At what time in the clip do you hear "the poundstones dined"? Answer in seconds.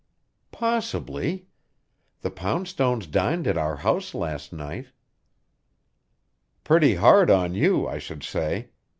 2.21-3.45